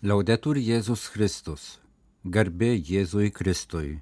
Liaudetur 0.00 0.56
Jėzus 0.56 1.02
Kristus. 1.12 1.62
Garbė 2.24 2.70
Jėzui 2.72 3.26
Kristui. 3.36 3.98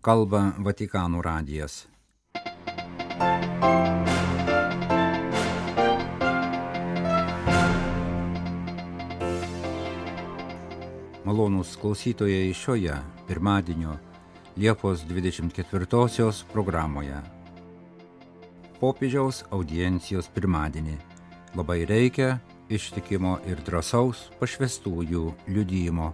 Kalba 0.00 0.54
Vatikanų 0.56 1.20
radijas. 1.20 1.74
Malonūs 11.28 11.76
klausytojai 11.76 12.48
šioje 12.56 12.96
pirmadienio 13.28 14.00
Liepos 14.56 15.04
24-osios 15.12 16.46
programoje. 16.56 17.20
Popiežiaus 18.80 19.44
audiencijos 19.52 20.32
pirmadienį. 20.32 20.96
Labai 21.52 21.82
reikia 21.84 22.38
ištikimo 22.68 23.38
ir 23.48 23.60
drąsaus 23.66 24.28
pašvestųjų 24.40 25.24
liudyjimo. 25.48 26.12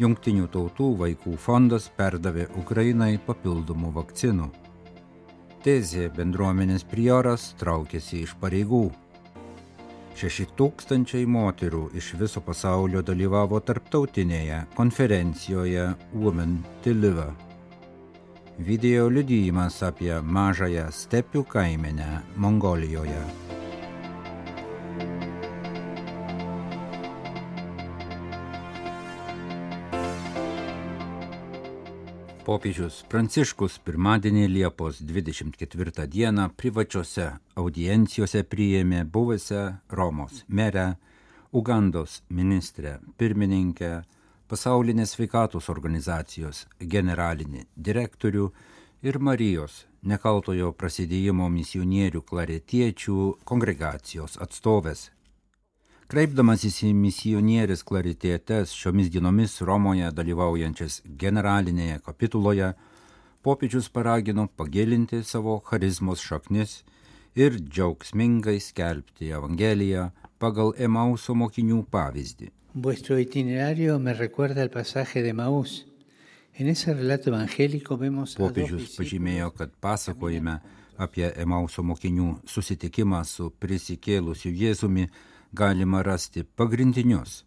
Jungtinių 0.00 0.46
tautų 0.48 0.88
vaikų 1.02 1.36
fondas 1.36 1.90
perdavė 1.96 2.46
Ukrainai 2.56 3.18
papildomų 3.26 3.92
vakcinų. 3.98 4.48
Tezė 5.60 6.06
bendruomenės 6.16 6.86
prioras 6.88 7.50
traukėsi 7.60 8.22
iš 8.24 8.32
pareigų. 8.40 8.86
Šeši 10.16 10.46
tūkstančiai 10.56 11.26
moterų 11.28 11.90
iš 11.96 12.14
viso 12.20 12.40
pasaulio 12.44 13.04
dalyvavo 13.04 13.60
tarptautinėje 13.60 14.64
konferencijoje 14.76 15.86
Women 16.14 16.58
Deliver. 16.84 17.32
Video 18.60 19.08
liudijimas 19.08 19.78
apie 19.84 20.12
mažąją 20.20 20.90
stepių 20.92 21.44
kaimenę 21.48 22.10
Mongolijoje. 22.36 23.49
Popiežius 32.50 33.04
Pranciškus 33.06 33.76
pirmadienį 33.86 34.48
Liepos 34.50 34.96
24 35.06 36.06
dieną 36.10 36.48
privačiose 36.58 37.28
audiencijose 37.62 38.40
priėmė 38.42 39.04
buvusią 39.16 39.60
Romos 39.94 40.40
merę, 40.48 40.96
Ugandos 41.54 42.16
ministrę 42.26 42.96
pirmininkę, 43.22 43.92
pasaulinės 44.50 45.14
sveikatos 45.14 45.70
organizacijos 45.70 46.64
generalinį 46.96 47.68
direktorių 47.76 48.50
ir 49.06 49.20
Marijos 49.22 49.84
nekaltojo 50.02 50.72
prasidėjimo 50.74 51.46
misionierių 51.54 52.24
klaretiečių 52.32 53.20
kongregacijos 53.46 54.40
atstovės 54.42 55.12
Kreipdamasis 56.10 56.80
į 56.82 56.88
misionierės 56.98 57.84
klaritėtes 57.86 58.72
šiomis 58.74 59.12
dienomis 59.14 59.52
Romoje 59.62 60.08
dalyvaujančias 60.10 60.96
generalinėje 61.20 62.00
kapituloje, 62.02 62.72
popiežius 63.46 63.86
paragino 63.94 64.48
pagilinti 64.58 65.20
savo 65.28 65.54
charizmos 65.68 66.24
šaknis 66.26 66.80
ir 67.38 67.60
džiaugsmingai 67.60 68.56
skelbti 68.58 69.30
Evangeliją 69.38 70.08
pagal 70.42 70.74
Emauso 70.88 71.38
mokinių 71.38 71.84
pavyzdį. 71.94 72.50
Vuestro 72.74 73.22
itinerario 73.22 74.02
me 74.02 74.18
recuerda 74.18 74.66
el 74.66 74.74
pasaje 74.74 75.22
de 75.22 75.30
vemos 75.30 75.78
Popiežius 78.34 78.98
pažymėjo, 78.98 79.54
kad 79.54 79.78
pasakojime 79.78 80.58
apie 80.98 81.28
Emauso 81.38 81.86
mokinių 81.86 82.40
susitikimą 82.50 83.22
su 83.22 83.52
prisikėlusiu 83.62 84.50
Jėzumi 84.50 85.12
galima 85.52 86.02
rasti 86.02 86.44
pagrindinius 86.44 87.44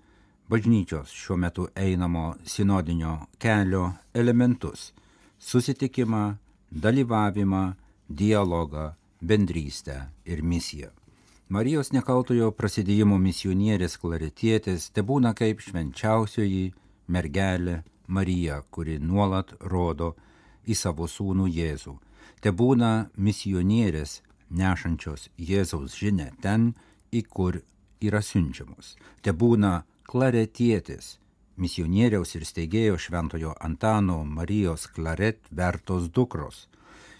bažnyčios 0.49 1.09
šiuo 1.09 1.37
metu 1.37 1.67
einamo 1.75 2.35
sinodinio 2.45 3.17
kelio 3.37 3.91
elementus- 4.13 4.93
susitikimą, 5.49 6.35
dalyvavimą, 6.71 7.73
dialogą, 8.09 8.91
bendrystę 9.21 10.09
ir 10.25 10.43
misiją. 10.43 10.89
Marijos 11.49 11.91
nekaltojo 11.91 12.51
prasidėjimo 12.51 13.17
misionierės 13.17 13.97
klaretietės 14.01 14.91
te 14.93 15.01
būna 15.01 15.33
kaip 15.33 15.59
švenčiausioji 15.59 16.73
mergelė 17.07 17.83
Marija, 18.07 18.61
kuri 18.71 18.99
nuolat 18.99 19.53
rodo 19.59 20.15
į 20.67 20.75
savo 20.75 21.07
sūnų 21.07 21.47
Jėzų. 21.59 21.97
Te 22.41 22.51
būna 22.51 23.09
misionierės 23.17 24.21
nešančios 24.49 25.29
Jėzaus 25.37 25.95
žinę 25.99 26.31
ten, 26.41 26.73
į 27.11 27.23
kur 27.29 27.61
yra 28.07 28.21
siunčiamos. 28.21 28.95
Te 29.21 29.31
būna 29.31 29.83
klaretietis, 30.09 31.17
misionieriaus 31.57 32.35
ir 32.37 32.45
steigėjo 32.45 32.99
šventojo 32.99 33.55
Antano 33.61 34.23
Marijos 34.25 34.87
klaret 34.95 35.39
vertos 35.51 36.09
dukros. 36.09 36.67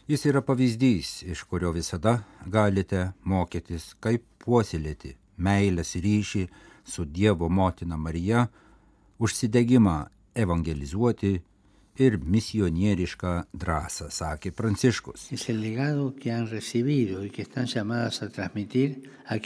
Jis 0.08 0.26
yra 0.28 0.42
pavyzdys, 0.44 1.24
iš 1.24 1.46
kurio 1.48 1.72
visada 1.72 2.18
galite 2.46 3.14
mokytis, 3.24 3.94
kaip 4.04 4.26
puoselėti 4.44 5.16
meilės 5.38 5.96
ryšį 5.96 6.48
su 6.84 7.06
Dievo 7.06 7.50
motina 7.50 7.98
Marija, 7.98 8.48
užsidegimą 9.20 10.08
evangelizuoti 10.36 11.34
ir 12.04 12.18
misionierišką 12.18 13.34
drąsą, 13.54 14.10
sakė 14.10 14.52
Pranciškus. 14.52 15.30
Legado 15.50 16.14
recibido 16.52 17.22
a 17.22 18.10
a 19.30 19.38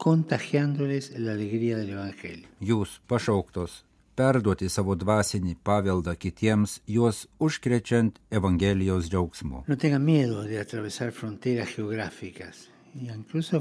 contagiándoles 0.00 1.12
la 1.18 1.32
alegría 1.32 1.76
del 1.76 1.90
Evangelio. 1.92 2.48
Jūs 2.64 2.94
pašauktos 3.04 3.82
perduoti 4.16 4.70
savo 4.72 4.94
dvasinį 4.96 5.58
paveldą 5.60 6.14
kitiems, 6.16 6.78
juos 6.88 7.26
užkrečiant 7.36 8.16
Evangelijos 8.32 9.10
džiaugsmu. 9.12 9.66
No 9.68 9.76
tengan 9.76 10.04
miedo 10.04 10.46
de 10.48 10.56
atravesar 10.60 11.12
fronteras 11.12 11.74
geográficas, 11.76 12.70
incluso 12.94 13.60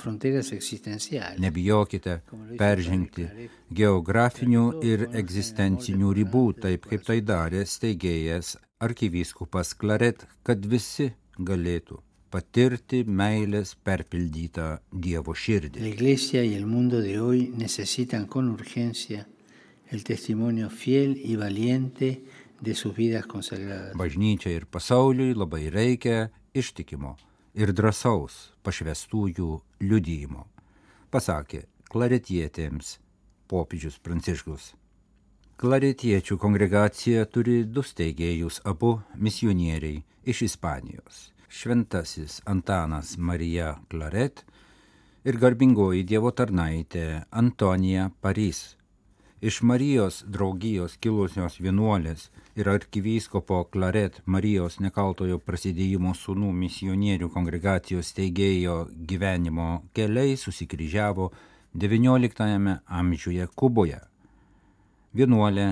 fronteras 0.00 0.50
existenciales. 0.58 1.38
Nebijokite 1.46 2.18
peržengti 2.58 3.28
geografinių 3.70 4.66
ir 4.82 5.06
egzistencinių 5.22 6.10
ribų, 6.22 6.44
taip 6.66 6.90
kaip 6.90 7.06
tai 7.06 7.20
darė 7.22 7.62
steigėjas 7.62 8.56
arkivyskupas 8.82 9.76
Klaret, 9.78 10.26
kad 10.42 10.66
visi 10.66 11.12
galėtų 11.38 12.02
patirti 12.30 13.02
meilės 13.04 13.74
perpildytą 13.84 14.68
Dievo 14.92 15.34
širdį. 15.34 15.80
La 15.80 15.92
Iglesia 15.92 16.44
y 16.44 16.54
el 16.54 16.66
mundo 16.66 17.00
de 17.00 17.18
hoy 17.20 17.48
necesitan 17.56 18.26
con 18.26 18.48
urgencia 18.48 19.26
el 19.90 20.04
testimonio 20.04 20.68
fiel 20.68 21.16
y 21.16 21.36
valiente 21.36 22.22
de 22.60 22.74
sus 22.74 22.94
vidas 22.94 23.26
consagradas. 23.26 23.94
Bažnyčia 23.96 24.52
ir 24.52 24.66
pasauliui 24.66 25.34
labai 25.34 25.68
reikia 25.70 26.28
ištikimo 26.52 27.16
ir 27.54 27.72
drąsaus 27.72 28.52
pašvestųjų 28.66 29.48
liudyjimo, 29.80 30.44
pasakė 31.10 31.64
klaretietėms 31.88 32.98
popiežius 33.48 33.96
Pranciškus. 34.04 34.74
Klaretiečių 35.58 36.36
kongregacija 36.38 37.24
turi 37.26 37.64
du 37.64 37.82
steigėjus, 37.82 38.60
abu 38.68 39.00
misionieriai 39.16 40.04
iš 40.28 40.44
Ispanijos 40.52 41.32
šventasis 41.48 42.42
Antanas 42.44 43.16
Marija 43.18 43.76
Klaret 43.88 44.44
ir 45.24 45.38
garbingoji 45.40 46.04
Dievo 46.04 46.30
tarnaitė 46.30 47.22
Antonija 47.30 48.10
Parys. 48.20 48.76
Iš 49.40 49.60
Marijos 49.62 50.24
draugijos 50.26 50.96
kilusios 50.98 51.60
vienuolės 51.62 52.28
ir 52.58 52.68
arkivyskopo 52.68 53.62
Klaret 53.72 54.20
Marijos 54.26 54.80
nekaltojo 54.82 55.38
prasidėjimo 55.38 56.14
sūnų 56.18 56.52
misionierių 56.62 57.30
kongregacijos 57.34 58.10
steigėjo 58.12 58.78
gyvenimo 59.12 59.68
keliai 59.94 60.36
susikryžiavo 60.36 61.30
XIX 61.78 62.80
amžiuje 62.86 63.46
Kuboje. 63.54 64.00
Vienuolė 65.14 65.68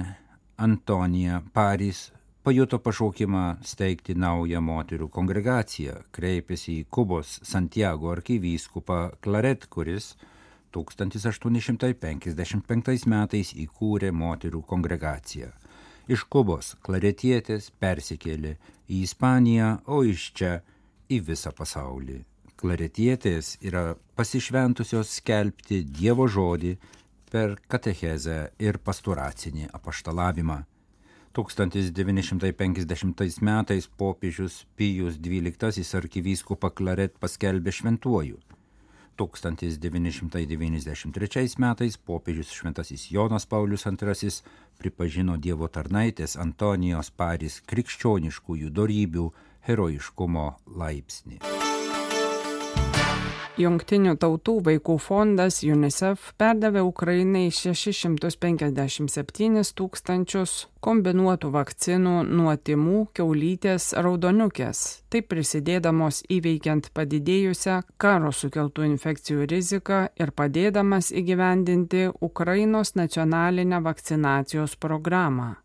Antonija 0.57 1.43
Parys 1.53 2.13
pajuto 2.47 2.79
pašaukimą 2.79 3.59
steigti 3.67 4.15
naują 4.15 4.61
moterų 4.63 5.11
kongregaciją, 5.11 6.07
kreipėsi 6.15 6.79
į 6.79 6.87
Kubos 6.95 7.43
Santiago 7.43 8.07
arkivyskupą 8.13 9.19
Klaret, 9.19 9.67
kuris 9.67 10.15
1855 10.71 13.03
metais 13.11 13.51
įkūrė 13.65 14.15
moterų 14.15 14.63
kongregaciją. 14.63 15.51
Iš 16.07 16.23
Kubos 16.31 16.79
klaretietės 16.87 17.75
persikėlė 17.83 18.55
į 18.87 19.03
Ispaniją, 19.09 19.83
o 19.91 20.07
iš 20.07 20.31
čia 20.39 20.63
į 21.11 21.27
visą 21.33 21.51
pasaulį. 21.51 22.23
Klaretietės 22.55 23.59
yra 23.59 23.99
pasišventusios 24.15 25.19
skelbti 25.19 25.83
Dievo 25.83 26.31
žodį 26.31 26.79
per 27.27 27.59
katechezę 27.67 28.55
ir 28.63 28.79
pastoracinį 28.79 29.67
apaštalavimą. 29.75 30.76
1950 31.37 33.43
metais 33.43 33.87
popiežius 33.87 34.67
Pijus 34.77 35.19
XII 35.21 35.97
arkivyskupą 35.99 36.71
Klaret 36.73 37.19
paskelbė 37.21 37.73
šventuoju. 37.77 38.39
1993 39.21 41.61
metais 41.61 41.97
popiežius 41.97 42.53
Šventasis 42.57 43.11
Jonas 43.13 43.47
Paulius 43.47 43.85
II 43.85 44.31
pripažino 44.81 45.37
Dievo 45.37 45.69
tarnaitės 45.69 46.37
Antonijos 46.41 47.11
Paris 47.11 47.61
krikščioniškųjų 47.69 48.71
darybių 48.73 49.33
herojiškumo 49.69 50.57
laipsnį. 50.73 51.56
Jungtinių 53.57 54.19
tautų 54.21 54.59
vaikų 54.67 54.99
fondas 55.01 55.63
UNICEF 55.65 56.35
perdavė 56.37 56.83
Ukrainai 56.85 57.47
657 57.49 59.71
tūkstančius 59.79 60.69
kombinuotų 60.85 61.49
vakcinų 61.55 62.13
nuo 62.29 62.53
timų, 62.61 63.07
keulytės, 63.17 63.95
raudoniukės, 63.97 64.83
taip 65.09 65.33
prisidėdamos 65.33 66.21
įveikiant 66.37 66.91
padidėjusią 66.93 67.79
karo 67.97 68.29
sukeltų 68.29 68.85
infekcijų 68.91 69.49
riziką 69.55 70.03
ir 70.21 70.35
padėdamas 70.37 71.09
įgyvendinti 71.17 72.13
Ukrainos 72.21 72.93
nacionalinę 72.93 73.81
vakcinacijos 73.89 74.77
programą. 74.77 75.57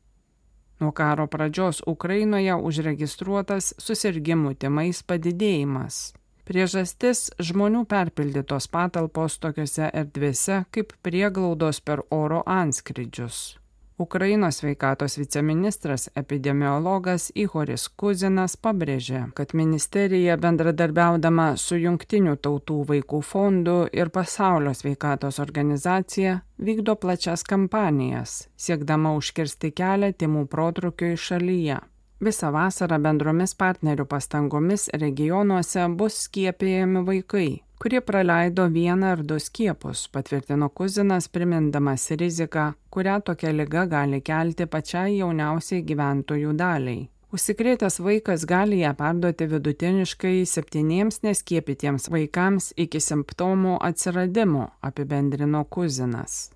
Nuo 0.79 0.95
karo 0.95 1.27
pradžios 1.27 1.83
Ukrainoje 1.83 2.55
užregistruotas 2.55 3.75
susirgymų 3.83 4.55
timais 4.63 5.03
padidėjimas. 5.03 6.20
Priežastis- 6.45 7.29
žmonių 7.47 7.85
perpildytos 7.85 8.67
patalpos 8.67 9.37
tokiuose 9.39 9.91
erdvėse 9.93 10.65
kaip 10.71 10.93
prieglaudos 11.03 11.81
per 11.81 12.01
oro 12.09 12.43
anskridžius. 12.45 13.61
Ukrainos 14.01 14.55
sveikatos 14.57 15.17
viceministras 15.17 16.09
epidemiologas 16.15 17.27
Ihoris 17.35 17.83
Kuzinas 17.87 18.55
pabrėžė, 18.57 19.27
kad 19.37 19.53
ministerija 19.53 20.37
bendradarbiaudama 20.41 21.51
su 21.61 21.77
Junktinių 21.77 22.33
tautų 22.41 22.79
vaikų 22.89 23.21
fondu 23.21 23.77
ir 23.93 24.09
Pasaulio 24.09 24.73
sveikatos 24.73 25.37
organizacija 25.45 26.39
vykdo 26.57 26.95
plačias 26.97 27.45
kampanijas, 27.45 28.47
siekdama 28.57 29.13
užkirsti 29.19 29.69
kelią 29.69 30.13
timų 30.17 30.47
protrukiui 30.49 31.13
šalyje. 31.13 31.77
Visą 32.21 32.51
vasarą 32.53 32.99
bendromis 33.01 33.55
partnerių 33.57 34.03
pastangomis 34.05 34.83
regionuose 35.01 35.87
bus 35.97 36.19
skiepėjami 36.27 37.01
vaikai, 37.07 37.47
kurie 37.81 38.01
praleido 38.05 38.67
vieną 38.69 39.07
ar 39.15 39.23
du 39.25 39.39
skiepus, 39.41 40.03
patvirtino 40.13 40.67
Kuzinas, 40.69 41.25
primindamas 41.33 42.05
riziką, 42.21 42.67
kurią 42.93 43.15
tokia 43.25 43.55
lyga 43.55 43.87
gali 43.89 44.19
kelti 44.21 44.67
pačiai 44.69 45.17
jauniausiai 45.17 45.81
gyventojų 45.87 46.53
daliai. 46.61 47.07
Užsikrėtęs 47.33 47.97
vaikas 48.05 48.45
gali 48.45 48.83
ją 48.83 48.91
perduoti 48.99 49.47
vidutiniškai 49.55 50.45
septyniems 50.45 51.21
neskiepytiems 51.25 52.09
vaikams 52.11 52.73
iki 52.85 53.01
simptomų 53.01 53.79
atsiradimo, 53.89 54.67
apibendrino 54.85 55.63
Kuzinas. 55.65 56.51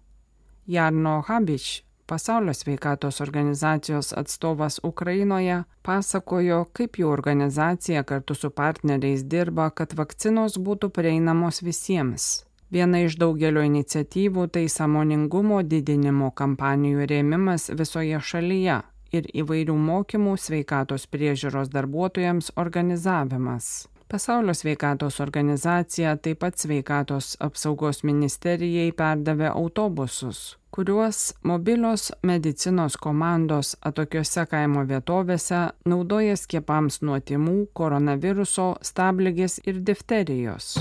Jarno 0.67 1.23
Habič, 1.25 1.84
Pasaulio 2.07 2.53
sveikatos 2.53 3.21
organizacijos 3.21 4.13
atstovas 4.13 4.79
Ukrainoje 4.83 5.63
pasakojo, 5.81 6.59
kaip 6.73 6.99
jų 7.01 7.07
organizacija 7.09 8.03
kartu 8.03 8.35
su 8.37 8.51
partneriais 8.53 9.23
dirba, 9.25 9.71
kad 9.71 9.95
vakcinos 9.97 10.59
būtų 10.67 10.91
prieinamos 10.93 11.63
visiems. 11.65 12.45
Viena 12.69 13.01
iš 13.07 13.17
daugelio 13.17 13.63
iniciatyvų 13.65 14.45
tai 14.53 14.67
samoningumo 14.69 15.63
didinimo 15.63 16.29
kampanijų 16.31 17.09
rėmimas 17.09 17.71
visoje 17.73 18.21
šalyje 18.21 18.77
ir 19.11 19.33
įvairių 19.41 19.79
mokymų 19.89 20.37
sveikatos 20.37 21.09
priežiūros 21.09 21.73
darbuotojams 21.73 22.53
organizavimas. 22.55 23.87
Pasaulio 24.07 24.53
sveikatos 24.53 25.19
organizacija 25.19 26.15
taip 26.17 26.39
pat 26.39 26.57
sveikatos 26.61 27.31
apsaugos 27.41 28.03
ministerijai 28.05 28.91
perdavė 28.93 29.49
autobusus, 29.49 30.41
kuriuos 30.69 31.33
mobilios 31.41 32.11
medicinos 32.21 32.99
komandos 33.01 33.73
atokiose 33.81 34.45
kaimo 34.51 34.85
vietovėse 34.85 35.63
naudoja 35.89 36.37
skiepams 36.37 37.01
nuo 37.01 37.17
timų, 37.17 37.57
koronaviruso, 37.73 38.75
stabligės 38.93 39.57
ir 39.65 39.81
difterijos. 39.89 40.75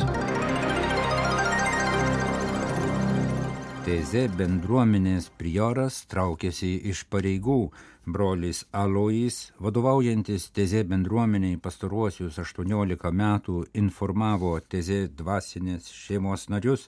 Teze 3.85 4.23
bendruomenės 4.33 5.27
prioras 5.37 5.99
traukėsi 6.09 6.71
iš 6.89 7.03
pareigų, 7.13 7.67
brolis 8.09 8.63
Alois, 8.73 9.51
vadovaujantis 9.61 10.47
Teze 10.57 10.81
bendruomeniai 10.89 11.59
pastaruosius 11.61 12.39
18 12.41 13.11
metų, 13.13 13.59
informavo 13.77 14.55
Teze 14.73 15.03
dvasinės 15.19 15.91
šeimos 15.93 16.47
narius, 16.49 16.87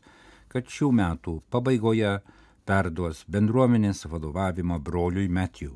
kad 0.49 0.73
šių 0.73 0.89
metų 0.97 1.35
pabaigoje 1.53 2.15
perduos 2.65 3.27
bendruomenės 3.29 4.07
vadovavimą 4.09 4.81
broliui 4.81 5.29
Metijų. 5.29 5.75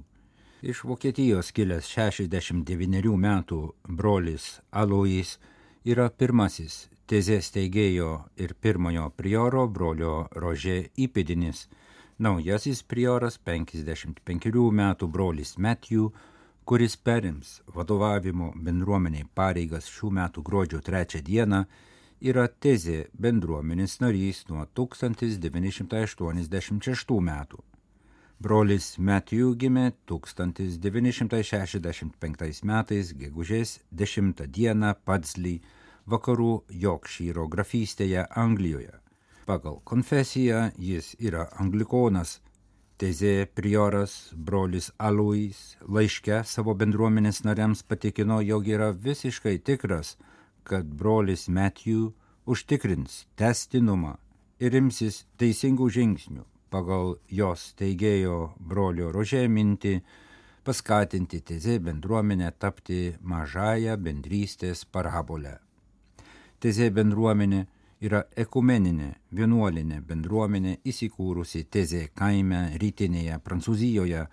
Iš 0.65 0.87
Vokietijos 0.89 1.53
kilęs 1.53 1.93
69 1.99 3.13
metų 3.27 3.61
brolis 3.85 4.55
Alois 4.73 5.37
yra 5.85 6.09
pirmasis 6.09 6.87
tezės 7.11 7.49
teigėjo 7.51 8.31
ir 8.39 8.53
pirmojo 8.63 9.09
prioro 9.19 9.65
brolio 9.67 10.31
Rožė 10.31 10.95
įpėdinis, 10.95 11.67
naujasis 12.23 12.87
prioras 12.87 13.35
55 13.43 14.23
metų 14.81 15.09
brolis 15.11 15.59
Matthew, 15.59 16.15
kuris 16.65 16.97
perims 16.97 17.63
vadovavimo 17.75 18.53
bendruomeniai 18.55 19.27
pareigas 19.35 19.89
šių 19.91 20.11
metų 20.21 20.43
gruodžio 20.47 20.81
3 20.87 21.23
dieną, 21.27 21.65
yra 22.21 22.47
tezė 22.47 23.09
bendruomenės 23.19 24.01
narys 24.05 24.47
nuo 24.53 24.67
1986 24.79 27.21
metų. 27.31 27.59
Brolis 28.41 28.99
Matthew 28.99 29.55
gimė 29.59 29.93
1965 30.07 32.63
metais 32.71 33.13
gegužės 33.19 33.81
10 33.91 34.47
dieną 34.47 34.95
Padsley, 35.05 35.61
vakarų 36.11 36.53
Jokšyro 36.83 37.47
grafystėje 37.53 38.27
Anglijoje. 38.45 38.93
Pagal 39.47 39.81
konfesiją 39.85 40.71
jis 40.79 41.15
yra 41.19 41.49
anglikonas. 41.63 42.39
Tezė 43.01 43.49
prioras 43.57 44.15
brolis 44.37 44.91
Alois 44.99 45.61
laiške 45.89 46.43
savo 46.45 46.75
bendruomenės 46.77 47.41
nariams 47.47 47.81
patikino, 47.83 48.43
jog 48.45 48.69
yra 48.69 48.91
visiškai 48.93 49.57
tikras, 49.65 50.19
kad 50.69 50.85
brolis 50.85 51.49
Matthew 51.49 52.11
užtikrins 52.45 53.25
testinumą 53.41 54.19
ir 54.61 54.77
imsis 54.77 55.25
teisingų 55.41 55.89
žingsnių 55.97 56.45
pagal 56.71 57.17
jos 57.41 57.71
teigėjo 57.79 58.37
brolio 58.73 59.11
rožė 59.15 59.43
mintį 59.51 59.97
paskatinti 60.67 61.41
tezė 61.51 61.79
bendruomenę 61.87 62.53
tapti 62.63 63.01
mažąją 63.33 63.97
bendrystės 64.07 64.85
parabolę. 64.85 65.59
Tezė 66.61 66.91
bendruomenė 66.93 67.63
yra 68.05 68.19
ekumeninė 68.43 69.07
vienuolinė 69.33 70.03
bendruomenė 70.05 70.85
įsikūrusi 70.91 71.63
Tezė 71.73 72.13
kaime 72.21 72.77
rytinėje 72.83 73.39
Prancūzijoje. 73.47 74.27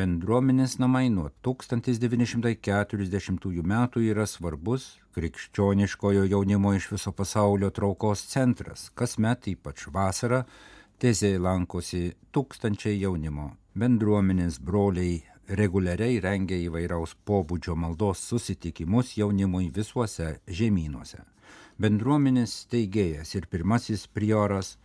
Bendruomenės 0.00 0.78
namai 0.80 1.12
nuo 1.12 1.28
1940 1.44 3.60
metų 3.72 4.00
yra 4.06 4.24
svarbus 4.24 4.86
krikščioniškojo 5.12 6.24
jaunimo 6.30 6.72
iš 6.78 6.86
viso 6.94 7.12
pasaulio 7.12 7.68
traukos 7.68 8.24
centras. 8.32 8.88
Kasmet, 8.96 9.44
ypač 9.52 9.84
vasarą, 9.92 10.48
Tezė 10.96 11.36
lankosi 11.36 12.16
tūkstančiai 12.32 12.96
jaunimo. 13.02 13.60
Bendruomenės 13.76 14.56
broliai 14.56 15.20
reguliariai 15.60 16.16
rengia 16.24 16.56
įvairaus 16.64 17.12
pobūdžio 17.28 17.76
maldos 17.76 18.24
susitikimus 18.32 19.20
jaunimui 19.20 19.68
visuose 19.76 20.40
žemynuose 20.48 21.33
bendruomenės 21.80 22.54
steigėjas 22.64 23.34
ir 23.34 23.46
pirmasis 23.50 24.06
prioras 24.06 24.76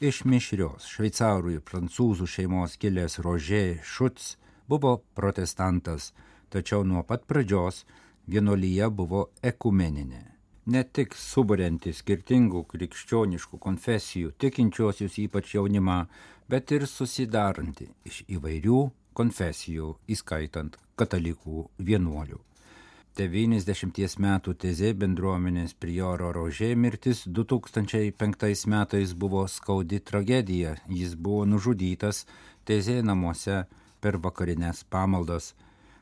iš 0.00 0.24
mišrios 0.28 0.86
šveicarų 0.92 1.56
ir 1.56 1.64
prancūzų 1.66 2.28
šeimos 2.28 2.76
kilęs 2.80 3.18
Rožė 3.24 3.80
Šuts 3.82 4.36
buvo 4.68 4.98
protestantas, 5.14 6.12
tačiau 6.50 6.84
nuo 6.84 7.02
pat 7.02 7.26
pradžios 7.26 7.84
vienolyje 8.26 8.90
buvo 8.90 9.28
ekumeninė. 9.42 10.22
Ne 10.66 10.82
tik 10.82 11.14
suburianti 11.14 11.92
skirtingų 11.94 12.64
krikščioniškų 12.72 13.58
konfesijų 13.62 14.32
tikinčiosius 14.42 15.18
ypač 15.22 15.54
jaunimą, 15.54 16.00
bet 16.50 16.74
ir 16.74 16.86
susidaranti 16.90 17.86
iš 18.06 18.24
įvairių 18.38 18.80
konfesijų, 19.16 19.94
įskaitant 20.10 20.76
katalikų 20.98 21.68
vienuolių. 21.78 22.40
90 23.16 24.18
metų 24.22 24.54
tezė 24.62 24.92
bendruomenės 25.00 25.74
prioro 25.80 26.32
rožė 26.36 26.74
mirtis 26.76 27.24
2005 27.26 28.66
metais 28.72 29.14
buvo 29.14 29.46
skaudi 29.48 30.00
tragedija. 30.00 30.76
Jis 30.88 31.14
buvo 31.14 31.44
nužudytas 31.44 32.24
tezė 32.64 33.02
namuose 33.02 33.64
per 34.00 34.20
vakarinės 34.22 34.84
pamaldas. 34.90 35.54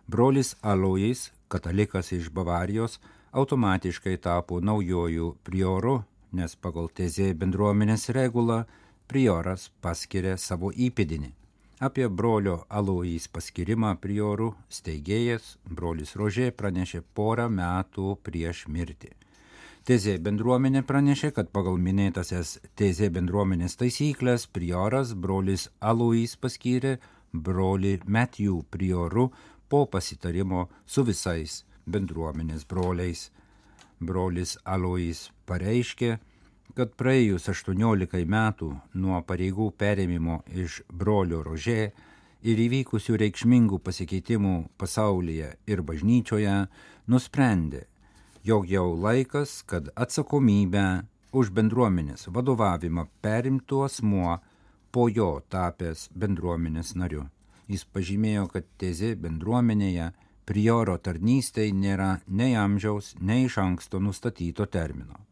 Brolis 0.07 0.57
Alojais, 0.63 1.31
katalikas 1.49 2.13
iš 2.13 2.33
Bavarijos, 2.35 2.99
automatiškai 3.33 4.19
tapo 4.19 4.61
naujojų 4.61 5.37
prioru 5.47 6.03
nes 6.35 6.57
pagal 6.59 6.91
tezė 6.99 7.31
bendruomenės 7.39 8.11
regulą 8.17 8.65
prioras 9.11 9.71
paskiria 9.85 10.37
savo 10.41 10.73
įpėdinį. 10.87 11.31
Apie 11.85 12.07
brolio 12.09 12.63
Aloijais 12.73 13.27
paskirimą 13.29 13.91
priorų 14.01 14.47
steigėjas 14.73 15.49
brolis 15.69 16.15
Rožė 16.17 16.47
pranešė 16.57 17.03
porą 17.19 17.45
metų 17.53 18.15
prieš 18.25 18.63
mirtį. 18.73 19.11
Tezė 19.85 20.15
bendruomenė 20.27 20.81
pranešė, 20.89 21.29
kad 21.37 21.51
pagal 21.53 21.77
minėtasias 21.87 22.55
tezė 22.81 23.11
bendruomenės 23.13 23.77
taisyklės 23.83 24.47
prioras 24.57 25.13
brolis 25.27 25.67
Aloijais 25.91 26.39
paskyrė 26.41 26.95
broli 27.35 27.99
Matthew 28.07 28.63
prioru 28.71 29.27
po 29.69 29.85
pasitarimo 29.85 30.71
su 30.87 31.05
visais 31.05 31.59
bendruomenės 31.85 32.65
broliais. 32.65 33.27
Brolis 34.01 34.57
Alois 34.65 35.27
pareiškė, 35.45 36.17
kad 36.75 36.95
praėjus 36.99 37.47
18 37.53 38.25
metų 38.27 38.69
nuo 38.99 39.21
pareigų 39.27 39.71
perėmimo 39.79 40.41
iš 40.51 40.81
brolio 40.91 41.43
Rožė 41.47 41.93
ir 42.43 42.63
įvykusių 42.67 43.19
reikšmingų 43.23 43.79
pasikeitimų 43.87 44.55
pasaulyje 44.79 45.53
ir 45.71 45.83
bažnyčioje, 45.87 46.57
nusprendė, 47.07 47.85
jog 48.45 48.67
jau 48.69 48.89
laikas, 49.07 49.63
kad 49.67 49.93
atsakomybę 49.95 51.05
už 51.35 51.53
bendruomenės 51.55 52.29
vadovavimą 52.35 53.07
perimtų 53.23 53.85
asmuo 53.87 54.39
po 54.95 55.07
jo 55.09 55.31
tapęs 55.51 56.09
bendruomenės 56.15 56.95
nariu. 56.99 57.29
Jis 57.71 57.87
pažymėjo, 57.87 58.49
kad 58.53 58.67
tezė 58.79 59.15
bendruomenėje 59.17 60.11
prioro 60.45 60.99
tarnystei 60.99 61.73
nėra 61.73 62.19
nei 62.29 62.59
amžiaus, 62.59 63.15
nei 63.21 63.47
iš 63.47 63.59
anksto 63.63 64.03
nustatyto 64.03 64.67
termino. 64.67 65.23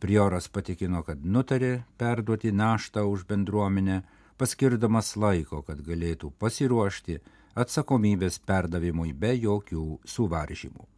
Prioras 0.00 0.48
patikino, 0.48 1.02
kad 1.06 1.22
nutarė 1.24 1.84
perduoti 1.98 2.52
naštą 2.52 3.04
už 3.08 3.24
bendruomenę, 3.28 4.02
paskirdamas 4.38 5.14
laiko, 5.16 5.62
kad 5.62 5.80
galėtų 5.86 6.32
pasiruošti 6.38 7.20
atsakomybės 7.54 8.40
perdavimui 8.44 9.12
be 9.12 9.34
jokių 9.36 9.84
suvaržymų. 10.14 10.88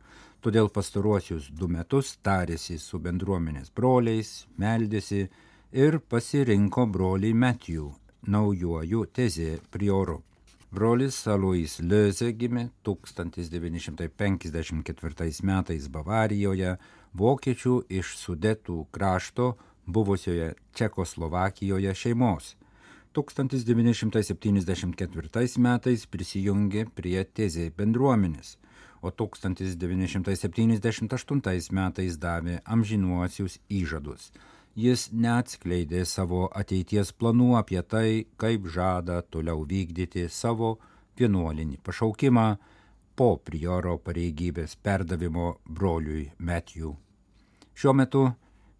Todėl 0.40 0.68
pastaruosius 0.70 1.48
du 1.50 1.68
metus 1.68 2.16
tarėsi 2.22 2.78
su 2.78 3.00
bendruomenės 3.02 3.72
broliais, 3.74 4.46
meldėsi 4.56 5.26
ir 5.72 5.98
pasirinko 5.98 6.86
brolį 6.86 7.32
Metijų, 7.34 7.90
naujuoju 8.30 9.04
tezė 9.16 9.56
prioru. 9.70 10.20
Brolis 10.75 11.14
Alois 11.30 11.78
Leze 11.78 12.32
gimė 12.35 12.75
1954 12.82 15.46
metais 15.46 15.87
Bavarijoje, 15.94 16.75
vokiečių 17.14 17.87
iš 18.00 18.18
Sudetų 18.18 18.90
krašto 18.90 19.54
buvusioje 19.87 20.58
Čekoslovakijoje 20.75 21.94
šeimos. 21.94 22.58
1974 23.14 25.62
metais 25.68 26.06
prisijungė 26.11 26.87
prie 26.99 27.23
Tezė 27.25 27.70
bendruomenės, 27.78 28.58
o 29.06 29.08
1978 29.11 31.73
metais 31.78 32.18
davė 32.18 32.61
amžinuosius 32.66 33.58
įžadus 33.70 34.32
jis 34.76 35.09
neatskleidė 35.12 36.04
savo 36.04 36.47
ateities 36.52 37.12
planų 37.16 37.54
apie 37.56 37.80
tai, 37.83 38.26
kaip 38.37 38.68
žada 38.68 39.23
toliau 39.23 39.64
vykdyti 39.64 40.26
savo 40.28 40.76
vienuolinį 41.16 41.78
pašaukimą 41.83 42.47
po 43.16 43.28
prioro 43.40 43.97
pareigybės 43.99 44.76
perdavimo 44.76 45.54
broliui 45.64 46.26
Metjų. 46.38 46.92
Šiuo 47.76 47.95
metu 47.97 48.26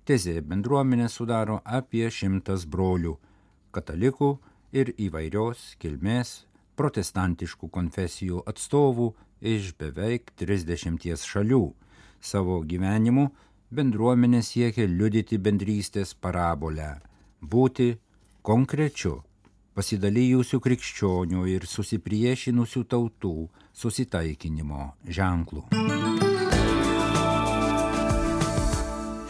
tezė 0.05 0.43
bendruomenė 0.45 1.09
sudaro 1.09 1.63
apie 1.65 2.11
šimtas 2.13 2.67
brolių- 2.69 3.17
katalikų 3.75 4.31
ir 4.73 4.93
įvairios 5.01 5.77
kilmės 5.81 6.45
protestantiškų 6.77 7.71
konfesijų 7.73 8.43
atstovų 8.45 9.15
iš 9.41 9.73
beveik 9.81 10.33
30 10.37 11.25
šalių. 11.25 11.73
Savo 12.21 12.61
gyvenimu 12.61 13.31
bendruomenė 13.71 14.43
siekia 14.43 14.87
liudyti 14.87 15.39
bendrystės 15.39 16.15
parabolę- 16.15 17.01
būti 17.53 17.97
konkrečiu, 18.43 19.23
pasidalijusių 19.75 20.61
krikščionių 20.61 21.47
ir 21.51 21.67
susipriešinusių 21.67 22.85
tautų 22.85 23.49
susitaikinimo 23.73 24.93
ženklų. 25.09 25.67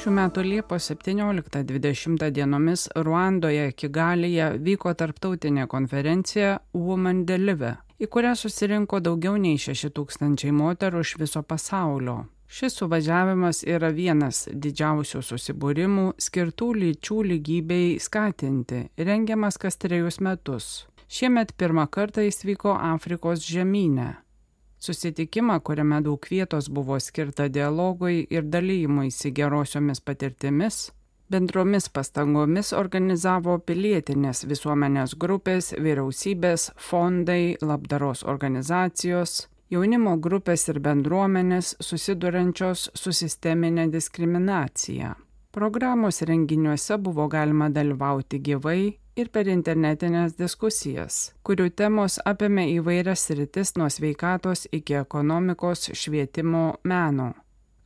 Šių 0.07 0.13
metų 0.15 0.43
Liepos 0.47 0.87
17-20 0.93 2.31
dienomis 2.31 2.87
Ruandoje, 2.95 3.73
Kigalyje 3.73 4.53
vyko 4.63 4.95
tarptautinė 4.95 5.67
konferencija 5.67 6.61
Woman 6.75 7.25
Deliver, 7.27 7.81
į 8.01 8.09
kurią 8.13 8.35
susirinko 8.37 9.01
daugiau 9.01 9.37
nei 9.41 9.59
6000 9.61 10.53
moterų 10.53 11.05
iš 11.05 11.15
viso 11.21 11.43
pasaulio. 11.43 12.25
Šis 12.47 12.77
suvažiavimas 12.79 13.65
yra 13.67 13.89
vienas 13.91 14.45
didžiausių 14.53 15.23
susibūrimų 15.29 16.05
skirtų 16.23 16.69
lyčių 16.83 17.17
lygybei 17.33 17.97
skatinti, 17.99 18.85
rengiamas 18.97 19.59
kas 19.59 19.81
trejus 19.83 20.21
metus. 20.23 20.87
Šiemet 21.09 21.57
pirmą 21.59 21.89
kartą 21.91 22.23
jis 22.23 22.45
vyko 22.47 22.77
Afrikos 22.79 23.43
žemynę. 23.47 24.15
Susitikimą, 24.79 25.59
kuriame 25.61 25.99
daug 26.05 26.27
vietos 26.31 26.69
buvo 26.69 26.99
skirta 27.01 27.49
dialogui 27.49 28.27
ir 28.31 28.47
dalymuisi 28.47 29.33
gerosiomis 29.35 30.03
patirtimis, 30.05 30.91
bendromis 31.33 31.89
pastangomis 31.89 32.73
organizavo 32.77 33.59
pilietinės 33.67 34.45
visuomenės 34.49 35.17
grupės, 35.19 35.73
vyriausybės, 35.75 36.71
fondai, 36.89 37.57
labdaros 37.63 38.25
organizacijos, 38.25 39.47
jaunimo 39.71 40.17
grupės 40.23 40.69
ir 40.71 40.81
bendruomenės 40.83 41.75
susidurančios 41.83 42.91
su 42.95 43.13
sisteminė 43.13 43.89
diskriminacija. 43.91 45.15
Programos 45.57 46.21
renginiuose 46.29 46.99
buvo 47.01 47.27
galima 47.33 47.71
dalyvauti 47.73 48.39
gyvai 48.45 48.81
ir 49.17 49.31
per 49.33 49.49
internetinės 49.49 50.37
diskusijas, 50.37 51.33
kurių 51.49 51.71
temos 51.73 52.19
apėmė 52.29 52.69
įvairias 52.75 53.25
rytis 53.39 53.73
nuo 53.81 53.89
sveikatos 53.91 54.67
iki 54.77 55.01
ekonomikos, 55.01 55.89
švietimo, 55.97 56.67
meno. 56.85 57.33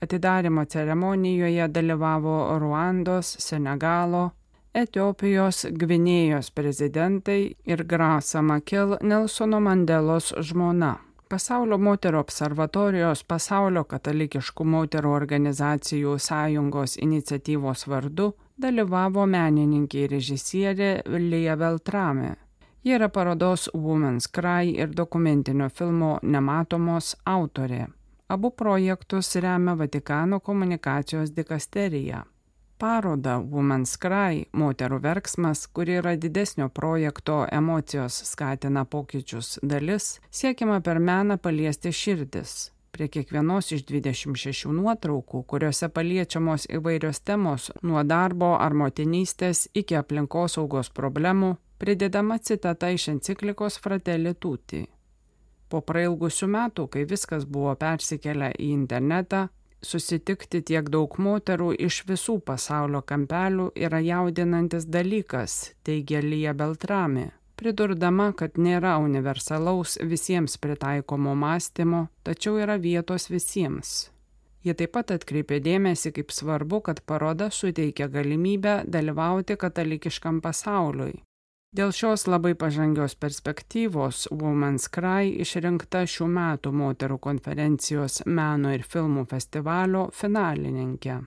Atidarimo 0.01 0.65
ceremonijoje 0.65 1.69
dalyvavo 1.69 2.59
Ruandos, 2.59 3.37
Senegalo, 3.39 4.31
Etiopijos, 4.75 5.67
Gvinėjos 5.77 6.49
prezidentai 6.57 7.41
ir 7.69 7.83
Grasa 7.85 8.41
Makel 8.41 8.97
Nelsono 9.03 9.61
Mandelos 9.61 10.31
žmona. 10.41 10.95
Pasaulio 11.29 11.77
moterų 11.79 12.23
observatorijos 12.25 13.27
pasaulio 13.29 13.85
katalikiškų 13.93 14.65
moterų 14.77 15.13
organizacijų 15.19 16.17
sąjungos 16.17 16.97
iniciatyvos 16.97 17.85
vardu 17.93 18.33
dalyvavo 18.57 19.29
menininkė 19.29 20.07
ir 20.07 20.17
režisierė 20.17 20.91
Lija 21.29 21.61
Veltrame. 21.61 22.35
Ji 22.83 22.97
yra 22.97 23.13
parodos 23.13 23.69
Women's 23.75 24.33
Cry 24.33 24.73
ir 24.81 24.97
dokumentinio 24.97 25.69
filmo 25.69 26.19
Nematomos 26.23 27.19
autorė. 27.27 27.91
Abu 28.31 28.51
projektus 28.51 29.35
remia 29.35 29.75
Vatikano 29.75 30.39
komunikacijos 30.39 31.31
dikasterija 31.35 32.25
parodą 32.79 33.33
Women's 33.51 33.97
Cry- 33.99 34.45
moterų 34.63 35.01
verksmas, 35.03 35.67
kuri 35.67 35.97
yra 35.99 36.17
didesnio 36.17 36.69
projekto 36.69 37.47
emocijos 37.53 38.23
skatina 38.25 38.85
pokyčius 38.85 39.59
dalis, 39.63 40.21
siekiama 40.31 40.81
per 40.81 40.99
meną 40.99 41.39
paliesti 41.39 41.89
širdis. 41.89 42.71
Prie 42.93 43.09
kiekvienos 43.09 43.73
iš 43.73 43.83
26 43.85 44.73
nuotraukų, 44.79 45.43
kuriuose 45.47 45.89
paliečiamos 45.89 46.67
įvairios 46.67 47.21
temos 47.25 47.71
nuo 47.83 48.05
darbo 48.05 48.55
ar 48.61 48.73
motinystės 48.75 49.69
iki 49.75 49.95
aplinkosaugos 49.97 50.91
problemų, 50.91 51.57
pridedama 51.79 52.39
citata 52.39 52.91
iš 52.91 53.09
enciklikos 53.09 53.79
Fratelli 53.79 54.35
Tutti. 54.35 54.87
Po 55.71 55.81
prailgusių 55.87 56.49
metų, 56.51 56.89
kai 56.91 57.07
viskas 57.07 57.47
buvo 57.47 57.77
persikėlę 57.79 58.51
į 58.59 58.71
internetą, 58.75 59.47
susitikti 59.83 60.61
tiek 60.67 60.89
daug 60.91 61.15
moterų 61.23 61.73
iš 61.87 62.03
visų 62.09 62.41
pasaulio 62.45 63.03
kampelių 63.07 63.71
yra 63.79 64.01
jaudinantis 64.03 64.89
dalykas, 64.91 65.73
teigia 65.87 66.21
Lija 66.25 66.55
Beltrami, 66.59 67.31
pridurdama, 67.61 68.33
kad 68.37 68.59
nėra 68.59 68.97
universalaus 68.99 69.99
visiems 70.03 70.59
pritaikomo 70.59 71.37
mąstymo, 71.39 72.09
tačiau 72.27 72.59
yra 72.61 72.77
vietos 72.81 73.31
visiems. 73.31 74.11
Jie 74.65 74.75
taip 74.77 74.93
pat 74.93 75.15
atkreipė 75.15 75.63
dėmesį, 75.65 76.13
kaip 76.19 76.35
svarbu, 76.37 76.83
kad 76.85 77.01
paroda 77.09 77.49
suteikia 77.55 78.11
galimybę 78.13 78.83
dalyvauti 78.85 79.57
katalikiškam 79.57 80.43
pasauliui, 80.45 81.23
Dėl 81.71 81.93
šios 81.95 82.25
labai 82.27 82.57
pažangios 82.59 83.13
perspektyvos 83.15 84.25
Women's 84.35 84.89
Cry 84.91 85.29
išrinkta 85.45 86.01
šių 86.03 86.27
metų 86.27 86.73
moterų 86.75 87.19
konferencijos 87.23 88.25
meno 88.27 88.73
ir 88.75 88.83
filmų 88.83 89.23
festivalio 89.31 90.09
finalininkė. 90.11 91.21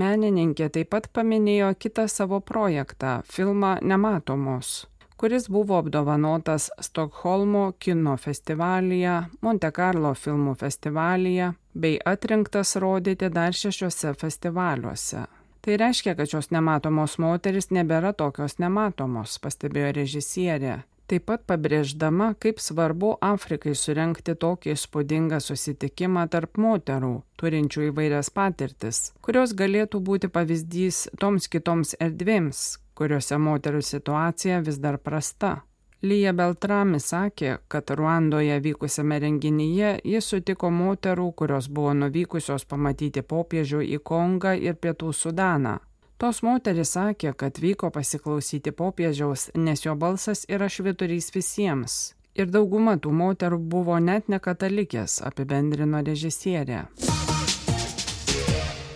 Menininkė 0.00 0.70
taip 0.72 0.88
pat 0.96 1.10
paminėjo 1.12 1.74
kitą 1.76 2.06
savo 2.08 2.40
projektą- 2.40 3.20
filmą 3.34 3.74
Nematomos, 3.82 4.86
kuris 5.20 5.50
buvo 5.52 5.76
apdovanotas 5.82 6.70
Stokholmo 6.80 7.74
kino 7.78 8.16
festivalyje, 8.16 9.28
Monte 9.42 9.70
Carlo 9.70 10.14
filmų 10.14 10.56
festivalyje 10.64 11.54
bei 11.74 12.00
atrinktas 12.00 12.76
rodyti 12.76 13.28
dar 13.28 13.52
šešiuose 13.52 14.16
festivaliuose. 14.16 15.26
Tai 15.64 15.76
reiškia, 15.80 16.12
kad 16.14 16.28
šios 16.28 16.50
nematomos 16.52 17.14
moteris 17.16 17.70
nebėra 17.72 18.10
tokios 18.12 18.58
nematomos, 18.60 19.38
pastebėjo 19.40 19.94
režisierė. 19.96 20.82
Taip 21.08 21.24
pat 21.28 21.46
pabrėždama, 21.48 22.30
kaip 22.40 22.60
svarbu 22.60 23.14
Afrikai 23.24 23.72
surenkti 23.76 24.34
tokį 24.40 24.74
įspūdingą 24.74 25.40
susitikimą 25.40 26.26
tarp 26.32 26.60
moterų, 26.60 27.14
turinčių 27.40 27.88
įvairias 27.90 28.32
patirtis, 28.32 29.02
kurios 29.24 29.56
galėtų 29.56 30.00
būti 30.04 30.32
pavyzdys 30.32 31.06
toms 31.20 31.48
kitoms 31.48 31.96
erdvėms, 31.96 32.64
kuriuose 32.96 33.40
moterų 33.40 33.80
situacija 33.84 34.60
vis 34.68 34.80
dar 34.84 35.00
prasta. 35.00 35.62
Lyja 36.04 36.34
Beltrami 36.36 36.98
sakė, 37.00 37.54
kad 37.72 37.88
Ruandoje 37.96 38.58
vykusiame 38.60 39.16
renginyje 39.22 39.92
jis 40.04 40.26
sutiko 40.28 40.68
moterų, 40.68 41.30
kurios 41.32 41.70
buvo 41.72 41.94
nuvykusios 41.96 42.66
pamatyti 42.68 43.22
popiežių 43.24 43.80
į 43.96 44.02
Kongą 44.04 44.52
ir 44.60 44.76
Pietų 44.76 45.14
Sudaną. 45.16 45.78
Tos 46.20 46.42
moteris 46.44 46.92
sakė, 46.98 47.32
kad 47.32 47.56
vyko 47.56 47.88
pasiklausyti 47.94 48.74
popiežiaus, 48.76 49.48
nes 49.56 49.86
jo 49.86 49.96
balsas 49.96 50.44
yra 50.44 50.68
šviturys 50.68 51.30
visiems. 51.32 52.12
Ir 52.36 52.52
dauguma 52.52 52.98
tų 53.00 53.16
moterų 53.24 53.62
buvo 53.72 53.96
net 53.96 54.28
ne 54.28 54.42
katalikės, 54.44 55.22
apibendrino 55.24 56.04
režisierė. 56.04 56.84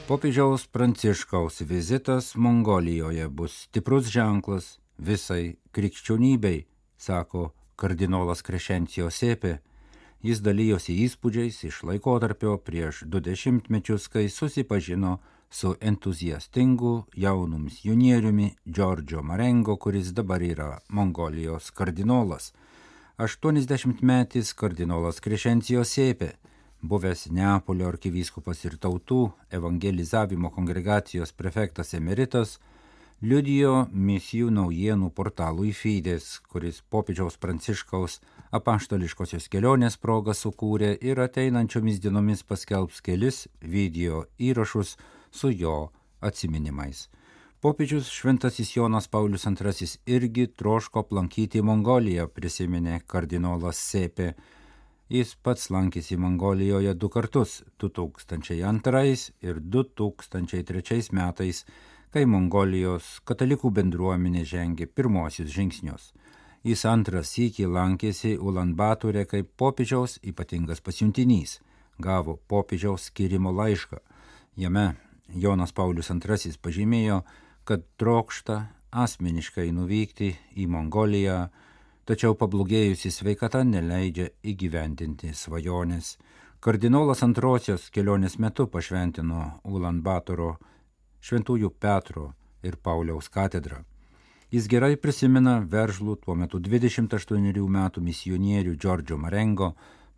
Popiežiaus 0.09 0.69
Pranciškaus 0.69 1.63
vizitas 1.65 2.35
Mongolijoje 2.37 3.29
bus 3.29 3.63
stiprus 3.65 4.13
ženklas 4.13 4.75
visai 4.99 5.57
krikščionybei 5.73 6.67
sako 6.99 7.53
kardinolas 7.79 8.43
Krešencijo 8.43 9.09
Sėpė. 9.15 9.59
Jis 10.23 10.43
dalyjosi 10.43 10.97
įspūdžiais 11.07 11.63
iš 11.69 11.83
laikotarpio 11.87 12.57
prieš 12.59 13.05
du 13.07 13.21
dešimtmečius, 13.23 14.09
kai 14.11 14.27
susipažino 14.29 15.19
su 15.51 15.77
entuziastingu 15.81 17.05
jaunu 17.15 17.59
misionieriumi 17.59 18.51
Džordžio 18.67 19.23
Marengo, 19.23 19.77
kuris 19.77 20.11
dabar 20.13 20.43
yra 20.43 20.79
Mongolijos 20.89 21.71
kardinolas. 21.71 22.53
80 23.19 24.03
metis 24.03 24.53
kardinolas 24.55 25.21
Krešencijo 25.21 25.85
Sėpė, 25.87 26.33
buvęs 26.83 27.29
Neapolio 27.35 27.89
arkivyskupas 27.89 28.65
ir 28.65 28.77
tautų 28.79 29.23
evangelizavimo 29.51 30.51
kongregacijos 30.55 31.33
prefektas 31.33 31.95
emeritas, 31.95 32.59
liudijo 33.21 33.89
misijų 33.91 34.53
naujienų 34.55 35.11
portalui 35.11 35.73
Fides, 35.75 36.39
kuris 36.47 36.79
popiežiaus 36.91 37.37
pranciškaus 37.43 38.21
apaštališkosios 38.55 39.49
kelionės 39.51 39.99
progą 39.99 40.35
sukūrė 40.39 40.93
ir 41.03 41.19
ateinančiomis 41.25 41.99
dienomis 41.99 42.45
paskelbs 42.47 43.03
kelis 43.03 43.49
video 43.61 44.25
įrašus 44.39 44.95
su 45.31 45.51
jo 45.51 45.91
atsiminimais. 46.21 47.09
Popiežius 47.59 48.07
Šventasis 48.15 48.77
Jonas 48.77 49.09
Paulius 49.11 49.49
II 49.51 49.89
irgi 50.07 50.47
troško 50.47 51.03
aplankyti 51.03 51.59
Mongoliją, 51.63 52.29
prisiminė 52.31 53.01
kardinolas 53.07 53.83
Sepė. 53.83 54.37
Jis 55.11 55.35
pats 55.43 55.71
lankėsi 55.75 56.17
Mongolijoje 56.17 56.95
du 56.95 57.09
kartus- 57.09 57.65
2002 57.81 59.33
ir 59.43 59.59
2003 59.59 61.11
metais 61.11 61.65
kai 62.13 62.25
Mongolijos 62.25 63.19
katalikų 63.29 63.71
bendruomenė 63.79 64.45
žengė 64.49 64.87
pirmosius 64.87 65.51
žingsnius. 65.53 66.13
Jis 66.65 66.85
antras 66.91 67.35
sykį 67.37 67.69
lankėsi 67.71 68.37
Ulanbatorė 68.37 69.27
kaip 69.31 69.51
popiežiaus 69.61 70.19
ypatingas 70.27 70.81
pasiuntinys, 70.85 71.61
gavo 71.99 72.39
popiežiaus 72.49 73.11
skirimo 73.11 73.53
laišką. 73.55 74.01
Jame 74.57 74.97
Jonas 75.35 75.73
Paulius 75.73 76.11
II 76.11 76.57
pažymėjo, 76.63 77.23
kad 77.69 77.85
trokšta 78.01 78.59
asmeniškai 78.91 79.69
nuvykti 79.77 80.33
į 80.57 80.67
Mongoliją, 80.73 81.49
tačiau 82.09 82.35
pablogėjusi 82.41 83.13
sveikata 83.13 83.63
neleidžia 83.69 84.31
įgyvendinti 84.43 85.35
svajonės. 85.37 86.17
Kardinolas 86.65 87.23
antrosios 87.23 87.91
kelionės 87.95 88.39
metu 88.43 88.67
pašventino 88.67 89.61
Ulanbatoro 89.69 90.57
Šventųjų 91.21 91.71
Petro 91.81 92.33
ir 92.63 92.77
Pauliaus 92.83 93.29
katedrą. 93.29 93.85
Jis 94.51 94.67
gerai 94.71 94.97
prisimena 94.97 95.59
veržlų 95.61 96.17
tuo 96.23 96.35
metu 96.35 96.59
28 96.59 97.67
metų 97.69 98.01
misionierių 98.01 98.77
Džordžio 98.81 99.19
Marengo, 99.21 99.75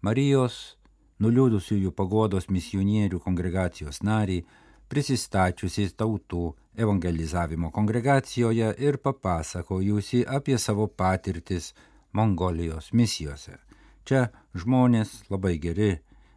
Marijos 0.07 0.77
nuliūdusiųjų 1.21 1.91
pagodos 1.93 2.47
misionierių 2.49 3.19
kongregacijos 3.21 4.01
narį, 4.07 4.45
prisistačiusi 4.91 5.91
tautų 5.99 6.45
evangelizavimo 6.81 7.71
kongregacijoje 7.75 8.71
ir 8.79 8.99
papasakojusi 9.03 10.25
apie 10.27 10.59
savo 10.59 10.87
patirtis 10.87 11.73
Mongolijos 12.13 12.93
misijose. 12.93 13.59
Čia 14.07 14.31
žmonės 14.55 15.13
labai 15.31 15.59
geri, 15.63 15.93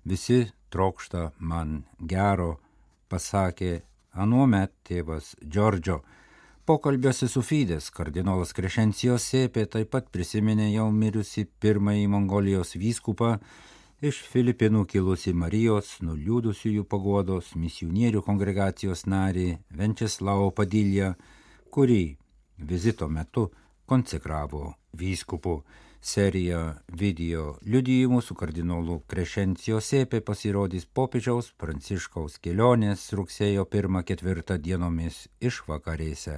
visi 0.05 0.43
trokšta 0.69 1.31
man 1.39 1.83
gero, 1.97 2.59
pasakė 3.09 3.81
anuomet 4.13 4.73
tėvas 4.87 5.33
Džordžio. 5.43 6.01
Pokalbiuose 6.65 7.27
su 7.27 7.41
Fides 7.43 7.89
kardinolas 7.91 8.53
Krešencijos 8.55 9.25
Sėpė 9.27 9.65
taip 9.67 9.89
pat 9.91 10.07
prisiminė 10.13 10.69
jau 10.71 10.87
mirusi 10.95 11.43
pirmąjį 11.59 12.05
Mongolijos 12.13 12.77
vyskupą, 12.79 13.33
iš 13.99 14.21
Filipinų 14.31 14.85
kilusi 14.87 15.33
Marijos 15.35 15.97
nuliūdusiųjų 16.07 16.85
pagodos 16.87 17.51
misionierių 17.59 18.23
kongregacijos 18.23 19.05
narį 19.11 19.49
Venčeslavo 19.75 20.51
Padilją, 20.55 21.13
kurį 21.67 22.15
vizito 22.57 23.09
metu 23.11 23.49
konsekravo 23.85 24.73
vyskupu. 24.95 25.63
Serija 26.03 26.73
video 26.91 27.53
liudijimų 27.63 28.17
su 28.27 28.35
kardinolu 28.35 28.97
Krešencijo 29.07 29.77
Sėpė 29.79 30.19
pasirodys 30.27 30.83
popiežiaus 30.83 31.53
Pranciškaus 31.55 32.35
kelionės 32.43 33.05
rugsėjo 33.15 33.63
1-4 33.71 34.57
dienomis 34.65 35.21
išvakarėse. 35.39 36.35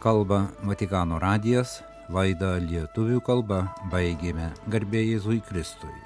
Kalba 0.00 0.40
Vatikano 0.64 1.20
radijas, 1.20 1.82
laidą 2.08 2.56
lietuvių 2.64 3.20
kalba 3.28 3.66
baigėme 3.92 4.48
garbėjai 4.72 5.18
Jėzui 5.18 5.40
Kristui. 5.44 5.96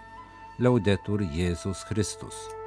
Liaudetur 0.59 1.22
Jėzus 1.22 1.87
Kristus. 1.87 2.57